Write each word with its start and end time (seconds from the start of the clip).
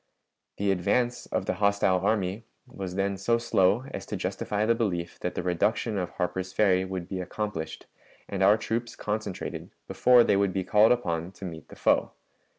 The 0.57 0.71
advance 0.71 1.27
of 1.27 1.45
the 1.45 1.53
hostile 1.61 1.99
army 1.99 2.43
was 2.65 2.95
then 2.95 3.17
so 3.17 3.37
slow 3.37 3.85
as 3.93 4.03
to 4.07 4.15
justify 4.17 4.65
the 4.65 4.73
belief 4.73 5.19
that 5.19 5.35
the 5.35 5.43
reduction 5.43 5.99
of 5.99 6.09
Harper's 6.13 6.51
Ferry 6.53 6.83
would 6.83 7.07
be 7.07 7.19
accomplished 7.21 7.85
and 8.27 8.41
our 8.41 8.57
troops 8.57 8.95
concentrated 8.95 9.69
before 9.87 10.23
they 10.23 10.35
would 10.37 10.53
be 10.53 10.63
called 10.63 10.91
upon 10.91 11.31
to 11.33 11.45
meet 11.45 11.67
the 11.67 11.75
foe. 11.75 12.13